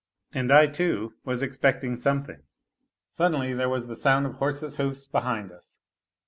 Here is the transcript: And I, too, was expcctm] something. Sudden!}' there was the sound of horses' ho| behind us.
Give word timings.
And 0.33 0.51
I, 0.51 0.65
too, 0.65 1.13
was 1.23 1.43
expcctm] 1.43 1.95
something. 1.95 2.41
Sudden!}' 3.11 3.55
there 3.57 3.69
was 3.69 3.85
the 3.87 3.95
sound 3.95 4.25
of 4.25 4.33
horses' 4.33 4.77
ho| 4.77 4.95
behind 5.11 5.51
us. 5.51 5.77